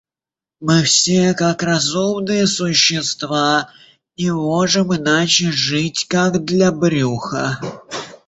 Мы 0.59 0.81
все, 0.81 1.35
как 1.35 1.61
разумные 1.61 2.47
существа, 2.47 3.69
не 4.17 4.33
можем 4.33 4.95
иначе 4.95 5.51
жить, 5.51 6.07
как 6.07 6.43
для 6.43 6.71
брюха. 6.71 7.59